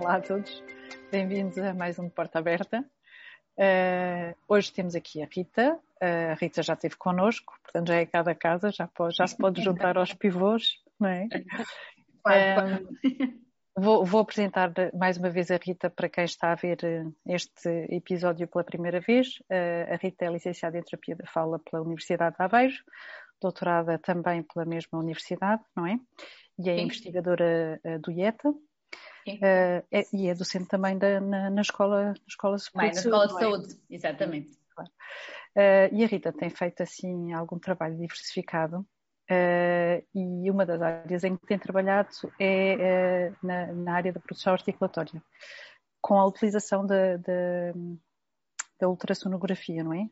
Olá 0.00 0.14
a 0.14 0.20
todos, 0.20 0.62
bem-vindos 1.10 1.58
a 1.58 1.74
mais 1.74 1.98
um 1.98 2.08
Porta 2.08 2.38
Aberta. 2.38 2.84
Uh, 3.56 4.32
hoje 4.46 4.72
temos 4.72 4.94
aqui 4.94 5.20
a 5.20 5.26
Rita. 5.26 5.74
Uh, 6.00 6.30
a 6.30 6.34
Rita 6.34 6.62
já 6.62 6.74
esteve 6.74 6.94
connosco, 6.96 7.58
portanto 7.64 7.88
já 7.88 7.96
é 7.96 8.06
cada 8.06 8.32
casa, 8.32 8.70
já, 8.70 8.86
pode, 8.86 9.16
já 9.16 9.26
se 9.26 9.36
pode 9.36 9.60
juntar 9.60 9.98
aos 9.98 10.14
pivôs, 10.14 10.80
não 11.00 11.08
é? 11.08 11.26
Uh, 12.24 13.36
vou, 13.76 14.04
vou, 14.04 14.20
apresentar 14.20 14.72
mais 14.94 15.16
uma 15.16 15.30
vez 15.30 15.50
a 15.50 15.56
Rita 15.56 15.90
para 15.90 16.08
quem 16.08 16.24
está 16.24 16.52
a 16.52 16.54
ver 16.54 16.78
este 17.26 17.68
episódio 17.90 18.46
pela 18.46 18.62
primeira 18.62 19.00
vez. 19.00 19.42
a 19.90 19.96
Rita 19.96 20.26
é 20.26 20.30
licenciada 20.30 20.78
em 20.78 20.82
Terapia 20.82 21.16
da 21.16 21.26
Fala 21.26 21.58
pela 21.58 21.82
Universidade 21.82 22.36
de 22.36 22.42
Aveiro, 22.44 22.74
doutorada 23.42 23.98
também 23.98 24.44
pela 24.44 24.64
mesma 24.64 25.00
universidade, 25.00 25.62
não 25.76 25.84
é? 25.84 25.98
E 26.56 26.70
é 26.70 26.76
Sim. 26.76 26.82
investigadora 26.82 27.80
do 28.00 28.12
IETA, 28.12 28.52
Uh, 29.36 29.84
é, 29.90 30.06
e 30.12 30.28
é 30.28 30.34
docente 30.34 30.66
também 30.66 30.98
da, 30.98 31.20
na, 31.20 31.50
na, 31.50 31.60
escola, 31.60 32.06
na 32.06 32.14
escola 32.26 32.56
de 32.56 32.62
saúde. 32.62 32.86
na 32.86 32.92
escola 32.92 33.26
de 33.26 33.34
é? 33.34 33.38
saúde, 33.38 33.80
exatamente. 33.90 34.58
Claro. 34.74 34.90
Uh, 35.56 35.94
e 35.94 36.04
a 36.04 36.06
Rita 36.06 36.32
tem 36.32 36.50
feito 36.50 36.82
assim 36.82 37.32
algum 37.32 37.58
trabalho 37.58 37.96
diversificado 37.96 38.80
uh, 39.30 40.06
e 40.14 40.50
uma 40.50 40.64
das 40.64 40.80
áreas 40.80 41.24
em 41.24 41.36
que 41.36 41.46
tem 41.46 41.58
trabalhado 41.58 42.10
é 42.38 43.32
na, 43.42 43.72
na, 43.72 43.94
área 43.94 44.12
da 44.12 44.20
produção 44.20 44.52
articulatória, 44.52 45.22
com 46.00 46.18
a 46.18 46.26
utilização 46.26 46.86
da, 46.86 47.16
da, 47.16 47.72
da 48.80 48.88
ultrassonografia, 48.88 49.82
não 49.82 49.94
é? 49.94 50.08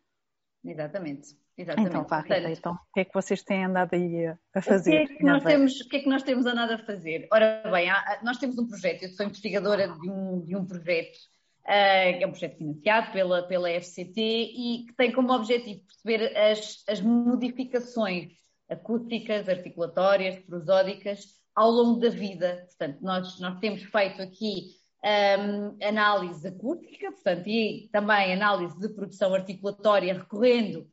Exatamente. 0.64 1.36
Exatamente. 1.58 1.88
Então, 1.88 2.04
vá, 2.04 2.20
Rita, 2.20 2.50
então, 2.50 2.72
o 2.72 2.92
que 2.92 3.00
é 3.00 3.04
que 3.04 3.14
vocês 3.14 3.42
têm 3.42 3.64
andado 3.64 3.94
aí 3.94 4.26
a 4.54 4.60
fazer? 4.60 5.04
O 5.04 5.06
que, 5.06 5.12
é 5.12 5.16
que 5.16 5.24
nós 5.24 5.42
temos, 5.42 5.80
o 5.80 5.88
que 5.88 5.96
é 5.96 6.00
que 6.00 6.08
nós 6.08 6.22
temos 6.22 6.44
andado 6.44 6.72
a 6.72 6.78
fazer? 6.78 7.26
Ora 7.32 7.62
bem, 7.70 7.88
há, 7.88 8.20
nós 8.22 8.36
temos 8.36 8.58
um 8.58 8.66
projeto, 8.66 9.04
eu 9.04 9.08
sou 9.08 9.24
investigadora 9.24 9.88
de 9.88 10.10
um, 10.10 10.42
de 10.42 10.54
um 10.54 10.66
projeto, 10.66 11.16
uh, 11.62 12.18
que 12.18 12.24
é 12.24 12.26
um 12.26 12.30
projeto 12.30 12.58
financiado 12.58 13.12
pela, 13.12 13.42
pela 13.48 13.70
FCT 13.70 14.20
e 14.20 14.84
que 14.86 14.94
tem 14.96 15.12
como 15.12 15.32
objetivo 15.32 15.80
perceber 15.86 16.36
as, 16.36 16.84
as 16.88 17.00
modificações 17.00 18.32
acústicas, 18.68 19.48
articulatórias, 19.48 20.38
prosódicas 20.40 21.24
ao 21.54 21.70
longo 21.70 22.00
da 22.00 22.10
vida. 22.10 22.66
Portanto, 22.66 22.98
nós, 23.00 23.40
nós 23.40 23.58
temos 23.60 23.82
feito 23.82 24.20
aqui 24.20 24.72
um, 25.02 25.76
análise 25.82 26.46
acústica, 26.46 27.10
portanto, 27.12 27.46
e 27.46 27.88
também 27.90 28.34
análise 28.34 28.78
de 28.78 28.90
produção 28.90 29.32
articulatória 29.32 30.12
recorrendo 30.12 30.86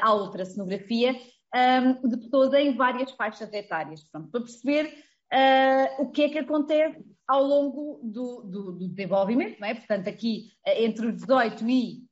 à 0.00 0.14
ultrassonografia 0.14 1.16
um, 1.54 2.08
de 2.08 2.16
pessoas 2.16 2.52
em 2.54 2.74
várias 2.74 3.10
faixas 3.12 3.52
etárias, 3.52 4.02
pronto, 4.04 4.30
para 4.30 4.40
perceber 4.40 4.86
uh, 5.32 6.02
o 6.02 6.10
que 6.10 6.22
é 6.22 6.28
que 6.28 6.38
acontece 6.38 7.04
ao 7.26 7.44
longo 7.44 8.00
do, 8.02 8.42
do, 8.42 8.72
do 8.72 8.88
desenvolvimento, 8.88 9.60
não 9.60 9.68
é? 9.68 9.74
Portanto, 9.74 10.08
aqui 10.08 10.52
uh, 10.66 10.70
entre 10.82 11.06
os 11.06 11.16
18 11.16 11.68
e 11.68 12.06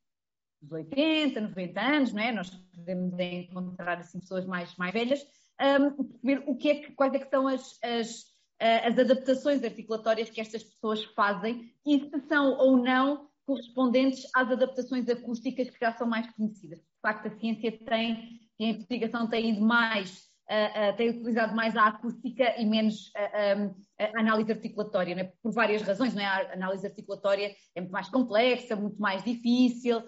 os 0.62 0.71
80, 0.71 1.41
90 1.41 1.81
anos, 1.81 2.12
não 2.12 2.23
é? 2.23 2.33
Nós 2.33 2.51
podemos 2.51 3.19
encontrar 3.19 3.98
assim, 3.98 4.21
pessoas 4.21 4.45
mais, 4.45 4.77
mais 4.77 4.93
velhas, 4.93 5.27
um, 5.61 6.09
ver 6.23 6.43
o 6.47 6.56
que 6.56 6.71
é 6.71 6.75
que, 6.77 6.93
quais 6.93 7.15
é 7.15 7.19
que 7.19 7.31
são 7.31 7.48
as, 7.48 7.78
as, 7.83 8.21
uh, 8.61 8.89
as 8.89 8.98
adaptações 8.98 9.65
articulatórias 9.65 10.28
que 10.28 10.41
estas 10.41 10.62
pessoas 10.62 11.03
fazem 11.15 11.73
e 11.87 12.11
se 12.11 12.28
são 12.28 12.59
ou 12.59 12.77
não 12.77 13.28
correspondentes 13.47 14.28
às 14.34 14.51
adaptações 14.51 15.09
acústicas 15.09 15.71
que 15.71 15.81
já 15.81 15.93
são 15.93 16.06
mais 16.06 16.31
conhecidas. 16.34 16.89
De 17.01 17.09
facto, 17.11 17.29
a 17.29 17.39
ciência 17.39 17.73
tem, 17.87 18.41
a 18.61 18.65
investigação 18.65 19.27
tem 19.27 19.55
ido 19.55 19.62
mais, 19.62 20.19
uh, 20.51 20.93
uh, 20.93 20.97
tem 20.98 21.09
utilizado 21.09 21.56
mais 21.56 21.75
a 21.75 21.87
acústica 21.87 22.61
e 22.61 22.67
menos 22.67 23.06
uh, 23.17 23.75
a 23.98 24.20
análise 24.20 24.53
articulatória, 24.53 25.15
né? 25.15 25.33
por 25.43 25.51
várias 25.51 25.81
razões. 25.81 26.15
Não 26.15 26.21
é? 26.21 26.27
A 26.27 26.53
análise 26.53 26.87
articulatória 26.87 27.56
é 27.75 27.81
muito 27.81 27.91
mais 27.91 28.11
complexa, 28.11 28.77
muito 28.77 29.01
mais 29.01 29.25
difícil. 29.25 30.03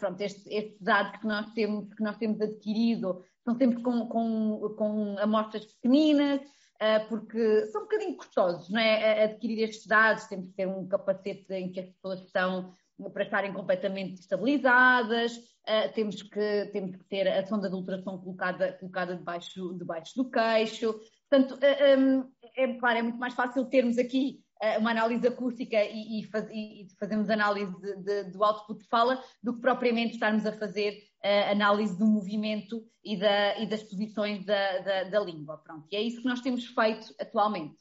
pronto, 0.00 0.20
estes, 0.20 0.44
estes, 0.48 0.82
dados 0.82 1.20
que 1.20 1.26
nós 1.28 1.48
temos, 1.52 1.94
que 1.94 2.02
nós 2.02 2.16
temos 2.16 2.40
adquirido 2.40 3.24
são 3.44 3.54
sempre 3.54 3.80
com, 3.82 4.08
com, 4.08 4.74
com 4.76 5.16
amostras 5.18 5.64
pequeninas, 5.64 6.40
porque 7.08 7.66
são 7.66 7.82
um 7.82 7.84
bocadinho 7.84 8.16
custosos, 8.16 8.68
não 8.68 8.80
é? 8.80 9.24
Adquirir 9.24 9.62
estes 9.62 9.86
dados, 9.86 10.26
temos 10.26 10.48
que 10.48 10.56
ter 10.56 10.66
um 10.66 10.86
capacete 10.88 11.52
em 11.52 11.70
que 11.70 11.80
as 11.80 11.88
pessoas 11.90 12.20
estão 12.20 12.74
para 13.08 13.22
estarem 13.22 13.52
completamente 13.52 14.20
estabilizadas, 14.20 15.36
uh, 15.36 15.92
temos, 15.94 16.22
que, 16.22 16.66
temos 16.72 16.96
que 16.96 17.04
ter 17.04 17.26
a 17.28 17.46
sonda 17.46 17.68
de 17.68 17.74
ultrassom 17.74 18.18
colocada, 18.18 18.72
colocada 18.74 19.16
debaixo, 19.16 19.74
debaixo 19.78 20.14
do 20.16 20.30
queixo. 20.30 20.94
Portanto, 21.30 21.54
uh, 21.54 21.64
eh, 21.64 21.96
um, 21.96 22.30
é, 22.56 22.74
claro, 22.74 22.98
é 22.98 23.02
muito 23.02 23.18
mais 23.18 23.34
fácil 23.34 23.64
termos 23.66 23.96
aqui 23.96 24.40
uh, 24.62 24.80
uma 24.80 24.90
análise 24.90 25.26
acústica 25.26 25.76
e, 25.82 26.20
e, 26.20 26.24
faz, 26.24 26.48
e 26.50 26.88
fazermos 26.98 27.30
análise 27.30 27.72
de, 27.80 27.96
de, 28.02 28.24
do 28.32 28.44
output 28.44 28.80
de 28.80 28.88
fala 28.88 29.22
do 29.42 29.54
que 29.54 29.60
propriamente 29.60 30.14
estarmos 30.14 30.44
a 30.44 30.52
fazer 30.52 31.08
análise 31.50 31.98
do 31.98 32.06
movimento 32.06 32.82
e, 33.04 33.14
da, 33.14 33.58
e 33.58 33.66
das 33.66 33.82
posições 33.82 34.42
da, 34.46 34.78
da, 34.78 35.04
da 35.04 35.20
língua. 35.20 35.58
Pronto, 35.58 35.86
e 35.92 35.96
é 35.96 36.00
isso 36.00 36.22
que 36.22 36.26
nós 36.26 36.40
temos 36.40 36.64
feito 36.64 37.14
atualmente. 37.20 37.76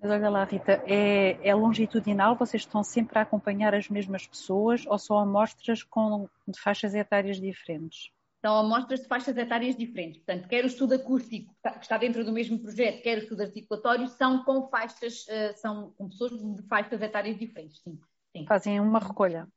Mas 0.00 0.12
olha 0.12 0.30
lá, 0.30 0.44
Rita, 0.44 0.80
é, 0.86 1.38
é, 1.46 1.54
longitudinal? 1.54 2.36
Vocês 2.36 2.62
estão 2.62 2.84
sempre 2.84 3.18
a 3.18 3.22
acompanhar 3.22 3.74
as 3.74 3.88
mesmas 3.88 4.26
pessoas 4.26 4.86
ou 4.86 4.96
são 4.96 5.18
amostras 5.18 5.82
com, 5.82 6.28
de 6.46 6.58
faixas 6.58 6.94
etárias 6.94 7.40
diferentes? 7.40 8.12
São 8.40 8.56
amostras 8.56 9.00
de 9.00 9.08
faixas 9.08 9.36
etárias 9.36 9.74
diferentes. 9.74 10.18
Portanto, 10.18 10.48
quer 10.48 10.62
o 10.62 10.68
estudo 10.68 10.94
acústico, 10.94 11.52
que 11.60 11.82
está 11.82 11.98
dentro 11.98 12.24
do 12.24 12.30
mesmo 12.30 12.60
projeto, 12.60 13.02
quer 13.02 13.18
o 13.18 13.22
estudo 13.22 13.42
articulatório, 13.42 14.06
são 14.06 14.44
com 14.44 14.68
faixas, 14.68 15.26
eh, 15.28 15.52
são 15.54 15.92
com 15.98 16.08
pessoas 16.08 16.30
de 16.30 16.62
faixas 16.68 17.02
etárias 17.02 17.36
diferentes, 17.36 17.80
sim. 17.82 17.98
sim. 18.36 18.46
Fazem 18.46 18.78
uma 18.78 19.00
recolha. 19.00 19.48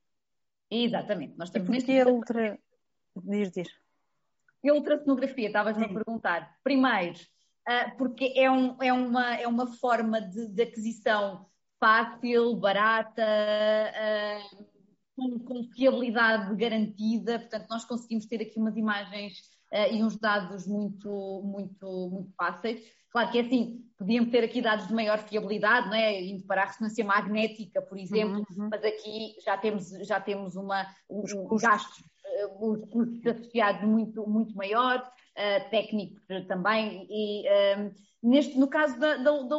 Exatamente. 0.72 1.38
Nós 1.38 1.50
estamos 1.50 1.70
e 1.70 1.72
neste 1.72 2.00
a 2.00 2.08
ultra... 2.08 2.58
Diz, 3.16 3.52
diz. 3.52 3.70
E 4.64 4.70
a 4.70 4.74
ultrassonografia, 4.74 5.48
estavas-me 5.48 5.86
a 5.86 5.90
perguntar. 5.90 6.58
Primeiro, 6.64 7.20
porque 7.98 8.34
é, 8.36 8.50
um, 8.50 8.76
é, 8.82 8.92
uma, 8.92 9.36
é 9.36 9.48
uma 9.48 9.68
forma 9.68 10.20
de, 10.22 10.48
de 10.48 10.64
aquisição 10.64 11.46
fácil, 11.82 12.56
barata, 12.56 13.24
uh, 13.24 14.66
com, 15.16 15.40
com, 15.40 15.64
fiabilidade 15.76 16.56
garantida, 16.56 17.40
portanto 17.40 17.68
nós 17.70 17.84
conseguimos 17.86 18.28
ter 18.28 18.40
aqui 18.40 18.60
umas 18.60 18.78
imagens 18.78 19.40
uh, 19.74 19.92
e 19.92 20.04
uns 20.04 20.16
dados 20.16 20.68
muito, 20.68 21.42
muito, 21.44 22.10
muito 22.12 22.32
fáceis. 22.36 22.82
Claro 23.10 23.32
que 23.32 23.40
é 23.40 23.42
assim, 23.42 23.84
podíamos 23.98 24.30
ter 24.30 24.44
aqui 24.44 24.62
dados 24.62 24.88
de 24.88 24.94
maior 24.94 25.18
fiabilidade, 25.18 25.88
não 25.88 25.96
é? 25.96 26.22
Indo 26.22 26.46
para 26.46 26.62
a 26.62 26.66
ressonância 26.66 27.04
magnética, 27.04 27.82
por 27.82 27.98
exemplo, 27.98 28.38
uhum. 28.38 28.64
uhum. 28.64 28.70
mas 28.72 28.84
aqui 28.86 29.36
já 29.44 29.58
temos, 29.58 29.90
já 30.08 30.20
temos 30.22 30.56
uma, 30.56 30.86
um, 31.10 31.24
um 31.36 31.58
gastos, 31.58 32.04
os 32.60 32.86
custos 32.90 33.26
associados 33.26 33.90
muito, 33.90 34.26
muito 34.30 34.56
maiores 34.56 35.06
uh, 35.42 35.70
técnicos 35.70 36.24
também. 36.48 37.08
E 37.10 37.44
uh, 37.48 37.92
neste, 38.22 38.58
no 38.58 38.68
caso 38.68 39.00
da, 39.00 39.18
da, 39.18 39.32
da 39.42 39.58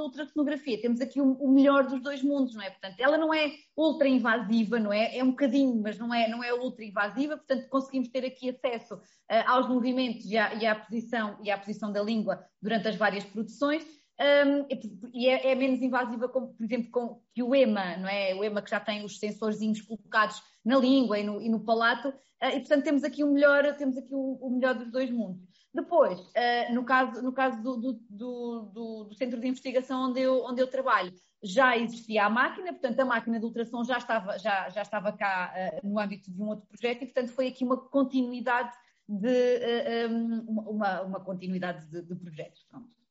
temos 0.81 1.01
aqui 1.01 1.21
o, 1.21 1.33
o, 1.33 1.51
melhor 1.51 1.87
dos 1.87 2.01
dois 2.01 2.23
mundos, 2.23 2.55
não 2.55 2.63
é? 2.63 2.71
Portanto, 2.71 3.01
ela 3.01 3.19
não 3.19 3.35
é 3.35 3.53
ultra 3.77 4.09
invasiva, 4.09 4.79
não 4.79 4.93
é? 4.93 5.17
É 5.17 5.25
um 5.25 5.31
bocadinho, 5.31 5.81
mas 5.83 5.99
não 5.99 6.15
é, 6.15 6.29
não 6.29 6.43
é 6.43 6.55
ultra 6.55 6.85
invasiva, 6.85 7.37
portanto, 7.37 7.69
conseguimos 7.69 8.09
ter 8.09 8.25
aqui 8.25 8.51
acesso 8.51 8.95
uh, 8.95 9.01
aos 9.47 9.69
movimentos 9.69 10.25
e 10.27 10.39
à, 10.39 10.55
e 10.55 10.67
à, 10.67 10.75
posição, 10.75 11.39
e 11.43 11.51
à 11.51 11.59
posição 11.59 11.93
da 11.93 12.03
língua 12.03 12.45
durante 12.61 12.89
as 12.89 12.97
várias 12.97 13.25
produções. 13.25 13.85
Um, 14.21 14.67
e 15.13 15.29
é, 15.29 15.51
é, 15.51 15.55
menos 15.55 15.83
invasiva, 15.83 16.29
como, 16.29 16.55
por 16.55 16.63
exemplo, 16.63 16.91
com, 16.93 17.21
que 17.35 17.43
o 17.43 17.55
EMA, 17.55 17.97
não 17.97 18.09
é? 18.09 18.33
O 18.35 18.45
EMA 18.45 18.63
que 18.63 18.71
já 18.71 18.79
tem 18.79 19.05
os 19.05 19.19
sensorzinhos 19.19 19.81
colocados 19.81 20.41
na 20.65 20.79
língua 20.79 21.19
e 21.19 21.25
no, 21.25 21.43
e 21.43 21.49
no 21.49 21.59
palato, 21.59 22.09
uh, 22.09 22.49
e 22.55 22.61
portanto 22.61 22.85
temos 22.85 23.03
aqui 23.03 23.25
o 23.25 23.33
melhor, 23.33 23.75
temos 23.77 23.97
aqui 23.97 24.15
o, 24.15 24.39
o 24.41 24.51
melhor 24.51 24.75
dos 24.75 24.93
dois 24.93 25.11
mundos. 25.11 25.52
Depois, 25.75 26.21
uh, 26.21 26.75
no 26.75 26.85
caso, 26.85 27.23
no 27.23 27.33
caso 27.33 27.63
do, 27.63 27.77
do, 27.77 27.93
do, 28.11 29.07
do, 29.07 29.15
centro 29.15 29.41
de 29.41 29.49
investigação 29.49 30.11
onde 30.11 30.21
eu, 30.21 30.45
onde 30.45 30.61
eu 30.61 30.67
trabalho, 30.67 31.13
já 31.43 31.77
existia 31.77 32.27
a 32.27 32.31
máquina, 32.31 32.73
portanto 32.73 33.01
a 33.01 33.05
máquina 33.07 33.39
de 33.39 33.47
ultrassom 33.47 33.83
já 33.83 33.97
estava, 33.97 34.39
já, 34.39 34.69
já 34.69 34.83
estava 34.83 35.13
cá 35.13 35.53
uh, 35.55 35.87
no 35.87 35.99
âmbito 35.99 36.31
de 36.31 36.43
um 36.43 36.49
outro 36.49 36.67
projeto 36.67 37.03
e, 37.03 37.07
portanto, 37.07 37.33
foi 37.33 37.49
aqui 37.49 37.65
uma 37.65 37.79
continuidade 37.79 38.73
de, 39.09 39.29
uh, 39.29 40.13
um, 40.13 40.41
uma, 40.71 41.03
uma 41.03 41.21
continuidade 41.21 41.87
de, 41.87 42.03
de 42.03 42.15
projetos. 42.17 42.65
Pronto. 42.69 43.02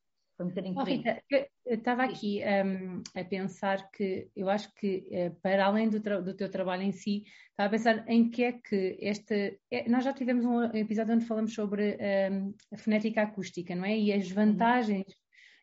Foi 0.41 0.45
um 0.45 0.49
bocadinho 0.49 0.75
oh, 0.77 0.83
Rita, 0.83 1.23
eu 1.29 1.75
estava 1.75 2.03
aqui 2.03 2.41
um, 2.65 3.03
a 3.19 3.23
pensar 3.23 3.91
que 3.91 4.27
eu 4.35 4.49
acho 4.49 4.73
que, 4.73 5.07
eh, 5.11 5.31
para 5.41 5.65
além 5.65 5.87
do, 5.87 5.99
do, 5.99 6.33
teu 6.33 6.49
trabalho 6.49 6.81
em 6.81 6.91
si, 6.91 7.23
estava 7.51 7.67
a 7.67 7.69
pensar 7.69 8.03
em 8.07 8.29
que 8.29 8.43
é 8.43 8.51
que 8.53 8.97
este. 8.99 9.59
É, 9.69 9.87
nós 9.87 10.03
já 10.03 10.13
tivemos 10.13 10.43
um 10.43 10.63
episódio 10.75 11.13
onde 11.13 11.25
falamos 11.25 11.53
sobre 11.53 11.97
um, 12.31 12.53
a 12.73 12.77
fonética 12.77 13.21
acústica, 13.21 13.75
não 13.75 13.85
é? 13.85 13.95
E 13.95 14.11
as 14.11 14.29
uhum. 14.29 14.35
vantagens 14.35 15.05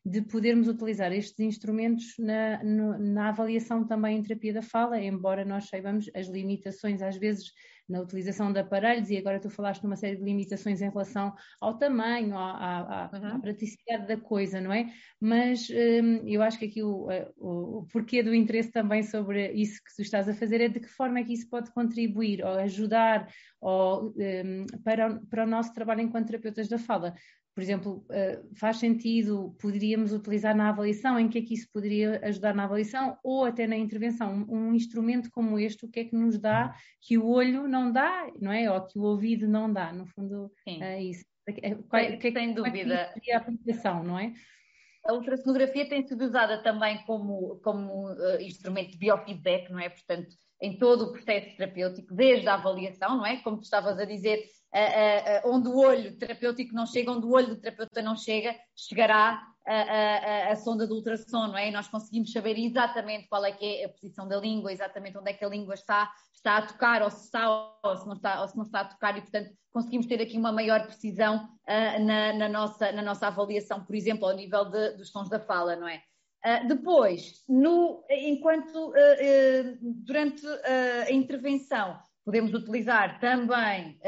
de 0.08 0.22
podermos 0.22 0.68
utilizar 0.68 1.12
estes 1.12 1.38
instrumentos 1.40 2.14
na, 2.18 2.62
na 2.64 3.28
avaliação 3.28 3.86
também 3.86 4.18
em 4.18 4.22
terapia 4.22 4.54
da 4.54 4.62
fala, 4.62 5.00
embora 5.00 5.44
nós 5.44 5.68
saibamos 5.68 6.10
as 6.14 6.28
limitações 6.28 7.02
às 7.02 7.16
vezes 7.16 7.52
na 7.88 8.00
utilização 8.00 8.52
de 8.52 8.58
aparelhos, 8.58 9.08
e 9.08 9.16
agora 9.16 9.40
tu 9.40 9.48
falaste 9.48 9.82
numa 9.82 9.96
série 9.96 10.16
de 10.16 10.22
limitações 10.22 10.82
em 10.82 10.90
relação 10.90 11.34
ao 11.58 11.78
tamanho, 11.78 12.36
à, 12.36 13.06
à, 13.06 13.10
uhum. 13.16 13.26
à 13.36 13.38
praticidade 13.38 14.06
da 14.06 14.16
coisa, 14.16 14.60
não 14.60 14.72
é? 14.72 14.92
Mas 15.18 15.68
hum, 15.70 16.22
eu 16.26 16.42
acho 16.42 16.58
que 16.58 16.66
aqui 16.66 16.82
o, 16.82 17.08
o, 17.38 17.78
o, 17.78 17.86
porquê 17.90 18.22
do 18.22 18.34
interesse 18.34 18.70
também 18.70 19.02
sobre 19.02 19.52
isso 19.52 19.82
que 19.82 19.94
tu 19.96 20.02
estás 20.02 20.28
a 20.28 20.34
fazer 20.34 20.60
é 20.60 20.68
de 20.68 20.80
que 20.80 20.88
forma 20.88 21.18
é 21.18 21.24
que 21.24 21.32
isso 21.32 21.48
pode 21.48 21.72
contribuir 21.72 22.44
ou 22.44 22.52
ajudar 22.58 23.26
ou, 23.60 24.14
um, 24.16 24.66
para, 24.84 25.18
para 25.30 25.44
o 25.44 25.48
nosso 25.48 25.72
trabalho 25.72 26.02
enquanto 26.02 26.26
terapeutas 26.26 26.68
da 26.68 26.78
fala 26.78 27.14
por 27.58 27.62
exemplo, 27.62 28.06
eh, 28.12 28.40
faz 28.54 28.76
sentido, 28.76 29.52
poderíamos 29.60 30.12
utilizar 30.12 30.56
na 30.56 30.68
avaliação, 30.68 31.18
em 31.18 31.28
que 31.28 31.38
é 31.38 31.42
que 31.42 31.54
isso 31.54 31.68
poderia 31.72 32.20
ajudar 32.22 32.54
na 32.54 32.62
avaliação 32.62 33.18
ou 33.20 33.44
até 33.44 33.66
na 33.66 33.76
intervenção? 33.76 34.46
Um, 34.48 34.72
instrumento 34.72 35.28
como 35.32 35.58
este, 35.58 35.84
o 35.84 35.90
que 35.90 35.98
é 35.98 36.04
que 36.04 36.14
nos 36.14 36.38
dá 36.38 36.72
que 37.00 37.18
o 37.18 37.26
olho 37.28 37.66
não 37.66 37.90
dá, 37.90 38.30
não 38.40 38.52
é? 38.52 38.70
Ou 38.70 38.86
que 38.86 38.96
o 38.96 39.02
ouvido 39.02 39.48
não 39.48 39.72
dá, 39.72 39.92
no 39.92 40.06
fundo 40.06 40.52
Sim. 40.62 40.80
é 40.80 41.02
isso. 41.02 41.24
É, 41.48 41.74
qual, 41.74 42.00
sem, 42.00 42.18
que, 42.20 42.30
sem 42.30 42.54
dúvida. 42.54 43.12
É 43.26 43.34
a 43.34 43.38
aplicação, 43.38 44.04
não 44.04 44.16
é? 44.16 44.32
A 45.04 45.14
ultrassonografia 45.14 45.88
tem 45.88 46.06
sido 46.06 46.26
usada 46.26 46.62
também 46.62 47.02
como, 47.06 47.58
como 47.64 48.08
uh, 48.12 48.40
instrumento 48.40 48.92
de 48.92 48.98
biofeedback, 48.98 49.68
não 49.72 49.80
é? 49.80 49.88
Portanto, 49.88 50.28
em 50.60 50.78
todo 50.78 51.04
o 51.04 51.12
processo 51.12 51.56
terapêutico, 51.56 52.14
desde 52.14 52.48
a 52.48 52.54
avaliação, 52.54 53.16
não 53.16 53.26
é? 53.26 53.36
Como 53.38 53.58
tu 53.58 53.64
estavas 53.64 53.98
a 53.98 54.04
dizer, 54.04 54.44
onde 55.44 55.68
o 55.68 55.78
olho 55.78 56.16
terapêutico 56.18 56.74
não 56.74 56.86
chega, 56.86 57.12
onde 57.12 57.26
o 57.26 57.30
olho 57.30 57.48
do 57.48 57.60
terapeuta 57.60 58.02
não 58.02 58.16
chega, 58.16 58.54
chegará 58.76 59.40
a, 59.66 60.52
a, 60.52 60.56
sonda 60.56 60.86
do 60.86 60.94
ultrassom, 60.94 61.48
não 61.48 61.56
é? 61.56 61.68
E 61.68 61.70
nós 61.70 61.88
conseguimos 61.88 62.32
saber 62.32 62.58
exatamente 62.58 63.28
qual 63.28 63.44
é 63.44 63.52
que 63.52 63.64
é 63.64 63.84
a 63.84 63.88
posição 63.88 64.26
da 64.26 64.38
língua, 64.38 64.72
exatamente 64.72 65.18
onde 65.18 65.30
é 65.30 65.34
que 65.34 65.44
a 65.44 65.48
língua 65.48 65.74
está, 65.74 66.10
está 66.34 66.56
a 66.56 66.62
tocar, 66.62 67.02
ou 67.02 67.10
se 67.10 67.24
está 67.24 67.50
ou 67.82 67.96
se 67.96 68.06
não 68.06 68.14
está, 68.14 68.40
ou 68.40 68.48
se 68.48 68.56
não 68.56 68.64
está 68.64 68.80
a 68.80 68.84
tocar, 68.86 69.16
e 69.18 69.20
portanto 69.20 69.50
conseguimos 69.70 70.06
ter 70.06 70.20
aqui 70.22 70.38
uma 70.38 70.50
maior 70.50 70.86
precisão 70.86 71.36
uh, 71.36 72.04
na, 72.04 72.32
na, 72.32 72.48
nossa, 72.48 72.90
na 72.92 73.02
nossa 73.02 73.26
avaliação, 73.26 73.84
por 73.84 73.94
exemplo, 73.94 74.26
ao 74.26 74.34
nível 74.34 74.64
de, 74.64 74.96
dos 74.96 75.10
sons 75.10 75.28
da 75.28 75.38
fala, 75.38 75.76
não 75.76 75.86
é? 75.86 76.02
Uh, 76.44 76.68
depois, 76.68 77.44
no, 77.48 78.04
enquanto 78.08 78.90
uh, 78.90 79.78
durante 79.82 80.46
a 81.06 81.10
intervenção, 81.10 81.98
Podemos 82.28 82.52
utilizar 82.52 83.18
também 83.20 83.98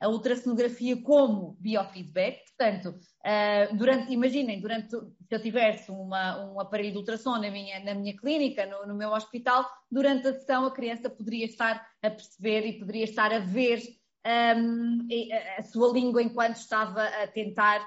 a, 0.00 0.08
ultrassonografia 0.08 1.02
como 1.02 1.56
biofeedback, 1.58 2.38
portanto, 2.56 2.90
uh, 2.90 3.76
durante, 3.76 4.12
imaginem, 4.12 4.60
durante, 4.60 4.90
se 4.90 5.34
eu 5.34 5.42
tivesse 5.42 5.90
uma, 5.90 6.52
um 6.52 6.60
aparelho 6.60 6.92
de 6.92 6.98
ultrassom 6.98 7.32
na 7.38 7.50
minha, 7.50 7.80
na 7.80 7.96
minha 7.96 8.16
clínica, 8.16 8.64
no, 8.66 8.86
no, 8.86 8.94
meu 8.94 9.10
hospital, 9.10 9.68
durante 9.90 10.28
a 10.28 10.34
sessão 10.34 10.66
a 10.66 10.70
criança 10.70 11.10
poderia 11.10 11.46
estar 11.46 11.84
a 12.00 12.10
perceber 12.10 12.64
e 12.64 12.78
poderia 12.78 13.02
estar 13.02 13.32
a 13.32 13.40
ver 13.40 13.82
um, 14.24 15.08
a, 15.32 15.60
a 15.60 15.62
sua 15.64 15.92
língua 15.92 16.22
enquanto 16.22 16.54
estava 16.54 17.02
a 17.02 17.26
tentar 17.26 17.84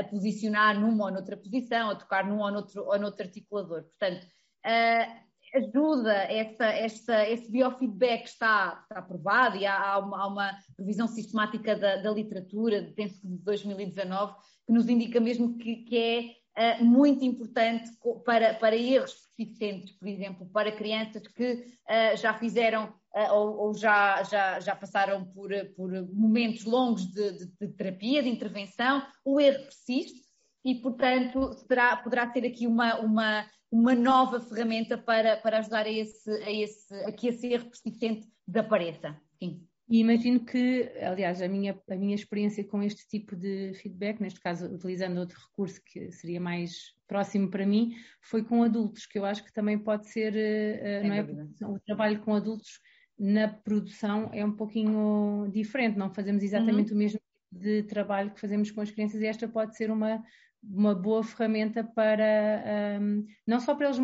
a, 0.00 0.04
posicionar 0.04 0.78
numa 0.78 1.06
ou 1.06 1.10
noutra 1.10 1.36
posição, 1.36 1.90
a 1.90 1.94
tocar 1.94 2.26
num 2.26 2.40
ou 2.40 2.50
noutro, 2.50 2.84
ou 2.84 2.98
noutro 2.98 3.24
articulador. 3.24 3.82
Portanto, 3.84 4.26
ajuda, 5.54 6.12
essa, 6.12 6.66
essa, 6.66 7.28
esse 7.28 7.50
biofeedback 7.50 8.24
está, 8.24 8.80
está 8.82 9.00
aprovado 9.00 9.56
e 9.56 9.66
há, 9.66 9.92
há, 9.92 9.98
uma, 9.98 10.22
há 10.22 10.26
uma, 10.26 10.58
revisão 10.78 11.08
sistemática 11.08 11.74
da, 11.76 11.96
da, 11.96 12.10
literatura, 12.10 12.92
penso 12.94 13.20
que 13.20 13.26
de 13.26 13.38
2019, 13.38 14.34
que 14.66 14.72
nos 14.72 14.88
indica 14.88 15.18
mesmo 15.18 15.58
que, 15.58 15.76
que 15.76 15.96
é 15.98 16.39
uh, 16.60 16.84
muito 16.84 17.24
importante 17.24 17.90
para, 18.24 18.54
para 18.54 18.76
erros 18.76 19.14
persistentes, 19.14 19.92
por 19.92 20.06
exemplo, 20.06 20.46
para 20.52 20.70
crianças 20.70 21.26
que 21.26 21.52
uh, 21.54 22.16
já 22.16 22.34
fizeram 22.34 22.92
uh, 23.14 23.32
ou, 23.32 23.56
ou, 23.58 23.74
já, 23.74 24.22
já, 24.24 24.60
já 24.60 24.76
passaram 24.76 25.24
por, 25.24 25.50
por 25.74 25.90
momentos 26.12 26.64
longos 26.64 27.06
de, 27.10 27.32
de, 27.38 27.46
de 27.46 27.68
terapia, 27.68 28.22
de 28.22 28.28
intervenção, 28.28 29.02
o 29.24 29.40
erro 29.40 29.64
persiste 29.64 30.20
e, 30.64 30.74
portanto, 30.74 31.54
será, 31.66 31.96
poderá 31.96 32.30
ser 32.30 32.44
aqui 32.44 32.66
uma, 32.66 33.00
uma 33.00 33.46
uma 33.72 33.94
nova 33.94 34.40
ferramenta 34.40 34.98
para, 34.98 35.36
para 35.36 35.58
ajudar 35.58 35.86
a, 35.86 35.90
esse, 35.90 36.28
a, 36.42 36.50
esse, 36.50 36.92
a 37.04 37.12
que 37.12 37.28
esse 37.28 37.46
erro 37.46 37.66
persistente 37.66 38.28
desapareça. 38.44 39.16
Sim. 39.38 39.64
E 39.90 39.98
imagino 39.98 40.38
que, 40.44 40.88
aliás, 41.02 41.42
a 41.42 41.48
minha, 41.48 41.76
a 41.90 41.96
minha 41.96 42.14
experiência 42.14 42.62
com 42.62 42.80
este 42.80 43.08
tipo 43.08 43.34
de 43.34 43.72
feedback, 43.74 44.20
neste 44.20 44.40
caso 44.40 44.66
utilizando 44.66 45.18
outro 45.18 45.36
recurso 45.40 45.82
que 45.84 46.12
seria 46.12 46.40
mais 46.40 46.94
próximo 47.08 47.50
para 47.50 47.66
mim, 47.66 47.96
foi 48.20 48.44
com 48.44 48.62
adultos, 48.62 49.04
que 49.04 49.18
eu 49.18 49.24
acho 49.24 49.44
que 49.44 49.52
também 49.52 49.76
pode 49.76 50.08
ser, 50.08 50.32
uh, 50.32 51.08
não 51.08 51.14
é? 51.14 51.72
O 51.72 51.80
trabalho 51.80 52.20
com 52.20 52.32
adultos 52.32 52.80
na 53.18 53.48
produção 53.48 54.30
é 54.32 54.44
um 54.44 54.52
pouquinho 54.52 55.50
diferente, 55.52 55.98
não 55.98 56.14
fazemos 56.14 56.44
exatamente 56.44 56.92
uhum. 56.92 56.96
o 56.96 56.98
mesmo 56.98 57.18
tipo 57.18 57.64
de 57.64 57.82
trabalho 57.82 58.30
que 58.30 58.40
fazemos 58.40 58.70
com 58.70 58.80
as 58.80 58.92
crianças 58.92 59.20
e 59.20 59.26
esta 59.26 59.48
pode 59.48 59.76
ser 59.76 59.90
uma 59.90 60.22
uma 60.62 60.94
boa 60.94 61.24
ferramenta 61.24 61.82
para 61.82 62.98
um, 63.00 63.24
não 63.46 63.58
só 63.60 63.74
para 63.74 63.86
eles 63.86 63.98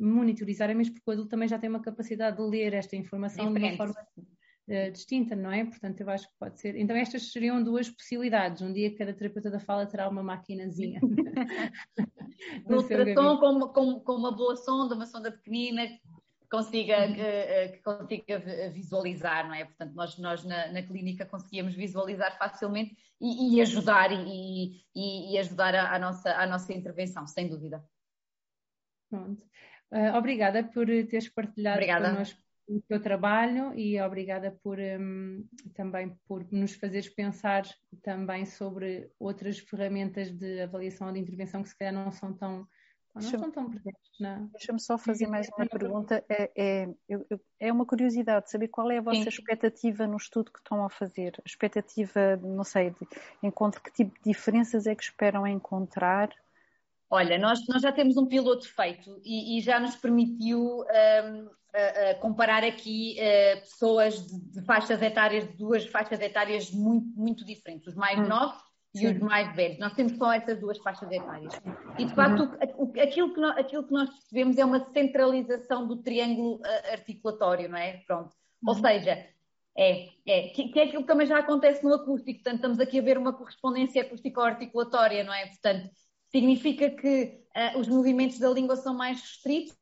monitorizarem, 0.00 0.74
mas 0.74 0.90
porque 0.90 1.08
o 1.08 1.12
adulto 1.12 1.30
também 1.30 1.48
já 1.48 1.56
tem 1.56 1.70
uma 1.70 1.80
capacidade 1.80 2.36
de 2.36 2.42
ler 2.42 2.74
esta 2.74 2.96
informação 2.96 3.46
Diferente. 3.46 3.76
de 3.76 3.80
uma 3.80 3.94
forma 3.94 4.08
uh, 4.68 4.92
distinta, 4.92 5.34
não 5.34 5.50
é? 5.50 5.64
Portanto, 5.64 6.00
eu 6.00 6.10
acho 6.10 6.28
que 6.28 6.34
pode 6.38 6.60
ser. 6.60 6.76
Então, 6.76 6.96
estas 6.96 7.32
seriam 7.32 7.62
duas 7.62 7.88
possibilidades. 7.88 8.62
Um 8.62 8.72
dia 8.72 8.94
cada 8.96 9.12
terapeuta 9.12 9.50
da 9.50 9.58
fala 9.58 9.86
terá 9.86 10.08
uma 10.08 10.22
maquinazinha. 10.22 11.00
no 12.68 12.76
ultrassom 12.76 13.38
com, 13.38 13.68
com, 13.68 14.00
com 14.00 14.12
uma 14.12 14.32
boa 14.32 14.56
sonda, 14.56 14.94
uma 14.94 15.06
sonda 15.06 15.32
pequenina, 15.32 15.88
consiga, 16.50 17.06
uhum. 17.06 17.14
que, 17.14 17.68
que, 17.68 17.82
consiga 17.82 18.38
visualizar, 18.70 19.46
não 19.46 19.54
é? 19.54 19.64
Portanto, 19.64 19.94
nós, 19.94 20.18
nós 20.18 20.44
na, 20.44 20.72
na 20.72 20.82
clínica 20.82 21.26
conseguíamos 21.26 21.74
visualizar 21.74 22.36
facilmente 22.38 22.96
e, 23.20 23.56
e 23.56 23.60
ajudar 23.60 24.10
e, 24.12 24.82
e, 24.94 25.34
e 25.34 25.38
ajudar 25.38 25.74
a, 25.74 25.94
a, 25.94 25.98
nossa, 25.98 26.34
a 26.34 26.46
nossa 26.46 26.72
intervenção, 26.72 27.26
sem 27.26 27.48
dúvida. 27.48 27.84
Pronto. 29.10 29.42
Uh, 29.90 30.16
obrigada 30.16 30.62
por 30.64 30.86
teres 30.86 31.28
partilhado 31.30 31.78
obrigada. 31.78 32.10
connosco 32.10 32.47
o 32.68 32.80
teu 32.82 33.00
trabalho 33.00 33.72
e 33.74 34.00
obrigada 34.00 34.50
por 34.62 34.78
um, 34.78 35.44
também 35.74 36.14
por 36.26 36.46
nos 36.52 36.74
fazeres 36.74 37.08
pensar 37.08 37.64
também 38.02 38.44
sobre 38.44 39.10
outras 39.18 39.58
ferramentas 39.58 40.30
de 40.30 40.60
avaliação 40.60 41.06
ou 41.06 41.12
de 41.12 41.20
intervenção 41.20 41.62
que 41.62 41.70
se 41.70 41.78
calhar 41.78 41.94
não 41.94 42.12
são 42.12 42.34
tão 42.34 42.68
não 43.14 43.22
estão 43.22 43.50
tão 43.50 43.68
presentes, 43.68 44.10
não. 44.20 44.46
Deixa-me 44.46 44.80
só 44.80 44.96
fazer 44.96 45.26
mais 45.26 45.48
uma 45.56 45.66
pergunta. 45.66 46.24
É, 46.28 46.50
é, 46.56 46.88
é 47.58 47.72
uma 47.72 47.84
curiosidade 47.84 48.50
saber 48.50 48.68
qual 48.68 48.90
é 48.90 48.98
a 48.98 49.02
vossa 49.02 49.22
Sim. 49.22 49.28
expectativa 49.28 50.06
no 50.06 50.16
estudo 50.16 50.52
que 50.52 50.58
estão 50.58 50.84
a 50.84 50.90
fazer. 50.90 51.34
A 51.38 51.42
expectativa, 51.48 52.36
não 52.36 52.64
sei, 52.64 52.90
de, 52.90 53.08
encontro 53.42 53.82
que 53.82 53.90
tipo 53.90 54.14
de 54.14 54.30
diferenças 54.30 54.86
é 54.86 54.94
que 54.94 55.02
esperam 55.02 55.46
encontrar? 55.46 56.30
Olha, 57.10 57.38
nós, 57.38 57.66
nós 57.68 57.82
já 57.82 57.90
temos 57.90 58.16
um 58.16 58.26
piloto 58.26 58.68
feito 58.68 59.20
e, 59.24 59.58
e 59.58 59.60
já 59.62 59.80
nos 59.80 59.96
permitiu 59.96 60.60
um, 60.60 61.44
uh, 61.44 61.46
uh, 61.46 62.20
comparar 62.20 62.62
aqui 62.62 63.16
uh, 63.18 63.60
pessoas 63.60 64.26
de, 64.26 64.40
de, 64.52 64.66
faixas 64.66 65.00
etárias, 65.00 65.48
de 65.48 65.56
duas 65.56 65.86
faixas 65.86 66.20
etárias 66.20 66.70
muito, 66.70 67.06
muito 67.18 67.44
diferentes. 67.44 67.88
Os 67.88 67.94
mais 67.94 68.18
hum. 68.18 68.28
novos 68.28 68.68
e 68.94 69.06
os 69.06 69.18
mais 69.18 69.54
velhos. 69.54 69.78
Nós 69.78 69.94
temos 69.94 70.16
só 70.16 70.32
essas 70.32 70.58
duas 70.60 70.78
faixas 70.78 71.10
etárias. 71.10 71.52
E, 71.98 72.04
de 72.04 72.14
facto, 72.14 72.42
uhum. 72.42 72.92
aquilo, 73.00 73.32
que 73.34 73.40
nós, 73.40 73.56
aquilo 73.58 73.84
que 73.86 73.92
nós 73.92 74.10
percebemos 74.10 74.58
é 74.58 74.64
uma 74.64 74.80
centralização 74.92 75.86
do 75.86 76.02
triângulo 76.02 76.56
uh, 76.56 76.92
articulatório, 76.92 77.68
não 77.68 77.78
é? 77.78 77.98
Pronto. 78.06 78.34
Uhum. 78.62 78.68
Ou 78.70 78.74
seja, 78.74 79.26
é, 79.76 80.08
é 80.26 80.48
que, 80.48 80.68
que, 80.70 80.80
é 80.80 80.84
aquilo 80.84 81.02
que 81.02 81.08
também 81.08 81.26
já 81.26 81.38
acontece 81.38 81.84
no 81.84 81.94
acústico. 81.94 82.42
Portanto, 82.42 82.56
estamos 82.56 82.80
aqui 82.80 82.98
a 82.98 83.02
ver 83.02 83.18
uma 83.18 83.32
correspondência 83.32 84.02
acústico-articulatória, 84.02 85.22
não 85.22 85.32
é? 85.32 85.46
Portanto, 85.46 85.88
significa 86.30 86.90
que 86.90 87.40
uh, 87.56 87.78
os 87.78 87.88
movimentos 87.88 88.38
da 88.38 88.50
língua 88.50 88.76
são 88.76 88.94
mais 88.94 89.20
restritos 89.20 89.76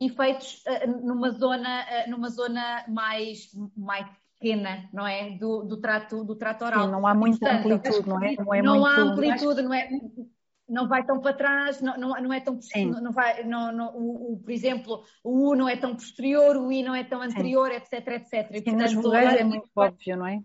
e 0.00 0.08
feitos 0.10 0.62
uh, 0.66 1.06
numa 1.06 1.30
zona, 1.30 1.84
uh, 1.84 2.10
numa 2.10 2.28
zona 2.28 2.84
mais, 2.88 3.48
mais 3.76 4.06
pequena, 4.38 4.88
não 4.92 5.06
é? 5.06 5.30
Do, 5.30 5.64
do, 5.64 5.76
trato, 5.78 6.24
do 6.24 6.36
trato 6.36 6.64
oral. 6.64 6.86
Sim, 6.86 6.92
não 6.92 7.06
há 7.06 7.14
muita 7.14 7.38
Portanto, 7.38 7.72
amplitude, 7.72 8.08
não 8.08 8.22
é? 8.22 8.36
Não, 8.36 8.54
é 8.54 8.62
não 8.62 8.80
muito... 8.80 8.86
há 8.86 9.02
amplitude, 9.02 9.62
não 9.62 9.74
é? 9.74 9.88
Não 10.68 10.88
vai 10.88 11.06
tão 11.06 11.20
para 11.20 11.32
trás, 11.32 11.80
não, 11.80 11.96
não, 11.96 12.20
não 12.20 12.32
é 12.32 12.40
tão 12.40 12.60
Sim. 12.60 12.86
não 12.86 13.12
vai, 13.12 13.44
não, 13.44 13.70
não, 13.70 13.96
o, 13.96 14.32
o, 14.32 14.38
por 14.40 14.50
exemplo, 14.50 15.04
o 15.22 15.50
U 15.50 15.54
não 15.54 15.68
é 15.68 15.76
tão 15.76 15.94
posterior, 15.94 16.56
o 16.56 16.72
I 16.72 16.82
não 16.82 16.92
é 16.92 17.04
tão 17.04 17.22
anterior, 17.22 17.70
sim. 17.70 17.76
etc, 17.76 18.08
etc. 18.08 18.32
E, 18.32 18.62
portanto, 18.62 18.80
nas 18.80 18.92
vogais 18.92 19.34
é 19.34 19.44
muito 19.44 19.70
óbvio, 19.76 20.16
não 20.16 20.26
é? 20.26 20.40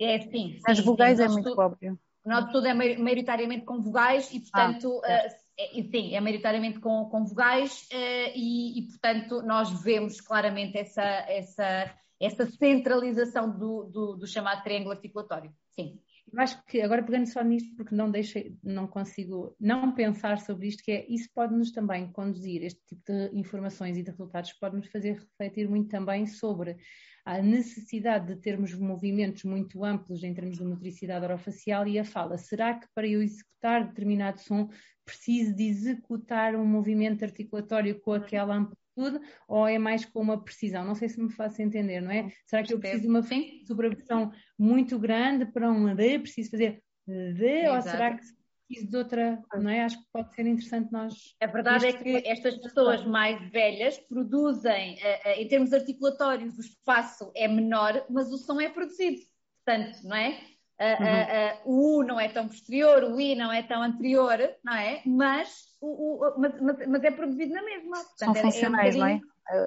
É, 0.00 0.20
sim. 0.20 0.58
Nas 0.66 0.78
sim, 0.78 0.84
vogais 0.84 1.18
sim. 1.18 1.24
é 1.24 1.28
muito 1.28 1.60
óbvio. 1.60 1.98
O 2.24 2.28
nosso 2.28 2.46
estudo 2.48 2.66
é 2.66 2.74
maioritariamente 2.74 3.64
com 3.64 3.80
vogais 3.80 4.32
e, 4.32 4.40
portanto, 4.40 5.00
ah, 5.04 5.10
é. 5.10 5.42
É, 5.58 5.82
sim, 5.82 6.14
é 6.14 6.20
maioritariamente 6.20 6.80
com, 6.80 7.04
com 7.06 7.24
vogais 7.24 7.88
uh, 7.92 8.32
e, 8.34 8.78
e, 8.78 8.86
portanto, 8.88 9.42
nós 9.42 9.82
vemos 9.82 10.20
claramente 10.20 10.78
essa, 10.78 11.02
essa 11.02 11.92
essa 12.22 12.46
centralização 12.46 13.50
do, 13.50 13.84
do, 13.84 14.16
do 14.16 14.26
chamado 14.28 14.62
triângulo 14.62 14.92
articulatório. 14.92 15.52
Sim. 15.74 15.98
Eu 16.32 16.40
acho 16.40 16.64
que, 16.66 16.80
agora 16.80 17.02
pegando 17.02 17.26
só 17.26 17.42
nisto, 17.42 17.74
porque 17.74 17.94
não 17.94 18.10
deixei, 18.10 18.56
não 18.62 18.86
consigo 18.86 19.56
não 19.60 19.92
pensar 19.92 20.38
sobre 20.38 20.68
isto, 20.68 20.82
que 20.84 20.92
é 20.92 21.06
isso 21.08 21.28
pode-nos 21.34 21.72
também 21.72 22.10
conduzir, 22.12 22.62
este 22.62 22.80
tipo 22.86 23.02
de 23.06 23.30
informações 23.36 23.98
e 23.98 24.02
de 24.04 24.10
resultados 24.10 24.52
pode-nos 24.52 24.86
fazer 24.86 25.14
refletir 25.14 25.68
muito 25.68 25.90
também 25.90 26.24
sobre 26.26 26.76
a 27.24 27.40
necessidade 27.40 28.26
de 28.26 28.40
termos 28.40 28.74
movimentos 28.74 29.44
muito 29.44 29.84
amplos 29.84 30.24
em 30.24 30.34
termos 30.34 30.58
de 30.58 30.64
motricidade 30.64 31.24
orofacial 31.24 31.86
e 31.86 31.98
a 31.98 32.04
fala. 32.04 32.36
Será 32.36 32.74
que 32.74 32.86
para 32.94 33.06
eu 33.06 33.22
executar 33.22 33.86
determinado 33.86 34.40
som 34.40 34.68
preciso 35.04 35.54
de 35.54 35.64
executar 35.64 36.54
um 36.54 36.66
movimento 36.66 37.24
articulatório 37.24 38.00
com 38.00 38.12
aquela 38.12 38.56
amplitude 38.56 39.20
ou 39.48 39.66
é 39.66 39.78
mais 39.78 40.04
com 40.04 40.20
uma 40.20 40.42
precisão? 40.42 40.84
Não 40.84 40.94
sei 40.94 41.08
se 41.08 41.20
me 41.20 41.30
faço 41.30 41.62
entender, 41.62 42.00
não 42.00 42.10
é? 42.10 42.28
Será 42.46 42.62
que 42.62 42.74
eu 42.74 42.80
preciso 42.80 43.02
de 43.02 43.08
uma 43.08 43.22
sobrepressão 43.66 44.32
muito 44.58 44.98
grande 44.98 45.46
para 45.46 45.70
um 45.70 45.94
D? 45.94 46.18
Preciso 46.18 46.50
fazer 46.50 46.82
D? 47.06 47.68
Ou 47.68 47.82
será 47.82 48.16
que 48.16 48.24
preciso 48.72 48.90
de 48.90 48.96
outra, 48.96 49.42
não 49.54 49.70
é? 49.70 49.84
Acho 49.84 49.98
que 49.98 50.06
pode 50.12 50.34
ser 50.34 50.46
interessante 50.46 50.90
nós. 50.90 51.36
A 51.40 51.46
verdade 51.46 51.86
é 51.86 51.92
que 51.92 52.22
estas 52.26 52.56
pessoas 52.56 53.04
mais 53.04 53.50
velhas 53.50 53.98
produzem, 53.98 54.98
eh, 55.00 55.20
eh, 55.24 55.42
em 55.42 55.48
termos 55.48 55.72
articulatórios, 55.72 56.56
o 56.56 56.60
espaço 56.60 57.30
é 57.36 57.46
menor, 57.46 58.04
mas 58.08 58.32
o 58.32 58.38
som 58.38 58.60
é 58.60 58.68
produzido. 58.68 59.20
Portanto, 59.64 59.98
não 60.04 60.16
é? 60.16 60.40
Uhum. 60.80 61.76
o 61.76 61.98
U 61.98 62.02
não 62.02 62.18
é 62.18 62.28
tão 62.28 62.48
posterior, 62.48 63.04
o 63.04 63.20
I 63.20 63.36
não 63.36 63.52
é 63.52 63.62
tão 63.62 63.80
anterior, 63.82 64.38
não 64.64 64.74
é? 64.74 65.00
Mas, 65.06 65.76
o, 65.80 66.16
o 66.16 66.40
mas, 66.40 66.60
mas, 66.60 66.88
mas, 66.88 67.04
é 67.04 67.10
produzido 67.12 67.54
na 67.54 67.62
mesma. 67.62 67.98
Portanto, 67.98 68.18
são 68.18 68.34
é, 68.34 68.40
funcionais, 68.40 68.94
é 68.96 68.98
um 68.98 69.00
não 69.00 69.06
é? 69.06 69.20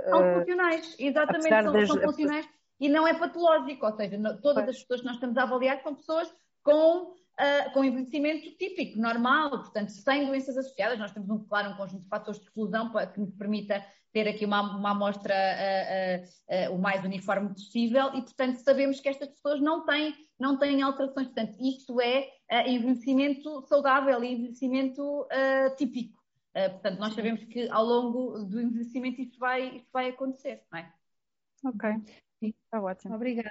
São 0.09 0.39
funcionais, 0.39 0.95
exatamente, 0.99 1.63
são, 1.63 1.71
das... 1.71 1.87
são, 1.87 2.01
funcionais 2.01 2.49
e 2.81 2.89
não 2.89 3.07
é 3.07 3.13
patológico, 3.13 3.85
ou 3.85 3.95
seja, 3.95 4.17
todas 4.41 4.67
as 4.67 4.79
pessoas 4.79 4.99
que 4.99 5.05
nós 5.05 5.15
estamos 5.15 5.37
a 5.37 5.43
avaliar 5.43 5.81
são 5.81 5.95
pessoas 5.95 6.29
com 6.61 7.13
uh, 7.39 7.73
com 7.73 7.83
envelhecimento 7.83 8.49
típico, 8.57 8.99
normal, 8.99 9.49
portanto, 9.49 9.89
sem 9.89 10.25
doenças 10.25 10.57
associadas. 10.57 10.99
Nós 10.99 11.11
temos, 11.11 11.29
um, 11.29 11.43
claro, 11.45 11.71
um 11.71 11.77
conjunto 11.77 12.03
de 12.03 12.09
fatores 12.09 12.39
de 12.39 12.47
exclusão 12.47 12.91
para, 12.91 13.07
que 13.07 13.19
nos 13.19 13.31
permita 13.31 13.85
ter 14.11 14.27
aqui 14.27 14.45
uma, 14.45 14.77
uma 14.77 14.91
amostra 14.91 15.35
uh, 15.35 16.69
uh, 16.71 16.75
o 16.75 16.81
mais 16.81 17.03
uniforme 17.03 17.49
possível 17.49 18.07
e, 18.13 18.21
portanto, 18.21 18.57
sabemos 18.57 18.99
que 18.99 19.09
estas 19.09 19.29
pessoas 19.29 19.59
não 19.59 19.85
têm, 19.85 20.13
não 20.39 20.57
têm 20.57 20.81
alterações. 20.81 21.27
Portanto, 21.27 21.55
isto 21.59 21.99
é 22.01 22.29
envelhecimento 22.67 23.65
saudável 23.67 24.23
e 24.23 24.33
envelhecimento 24.33 25.27
típico. 25.77 26.23
portanto, 26.53 26.99
nós 26.99 27.15
sabemos 27.15 27.43
que 27.43 27.67
ao 27.69 27.83
longo 27.83 28.45
do 28.45 28.61
envelhecimento 28.61 29.19
isto 29.19 29.39
vai, 29.39 29.77
isto 29.77 29.89
vai 29.91 30.09
acontecer, 30.09 30.61
não 30.71 30.79
é? 30.79 30.93
Ok, 31.65 31.89
está 32.43 32.79
ótimo. 32.79 33.15
Obrigada. 33.15 33.49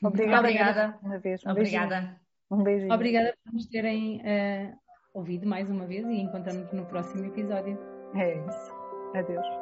Obrigada. 0.00 0.38
Obrigada. 0.38 0.98
Uma 1.02 1.18
vez. 1.18 1.44
Um 1.44 1.50
Obrigada. 1.50 2.00
Beijinho. 2.00 2.29
Um 2.50 2.62
beijinho. 2.62 2.92
Obrigada 2.92 3.34
por 3.44 3.52
nos 3.52 3.66
terem 3.66 4.20
uh, 4.20 4.76
ouvido 5.14 5.46
mais 5.46 5.70
uma 5.70 5.86
vez 5.86 6.06
e 6.06 6.20
encontramos 6.20 6.70
no 6.72 6.84
próximo 6.86 7.24
episódio. 7.24 7.78
É 8.14 8.38
isso. 8.38 8.72
Adeus. 9.14 9.59